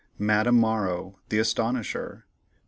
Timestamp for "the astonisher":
1.29-2.25